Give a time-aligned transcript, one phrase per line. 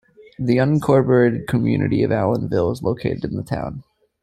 [0.39, 3.83] The unincorporated community of Allenville is located in the town.